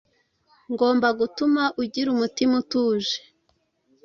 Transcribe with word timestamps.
ngomba 0.71 1.07
gutuma 1.19 1.63
ugira 1.81 2.07
umutima 2.15 2.53
utuje 2.61 3.15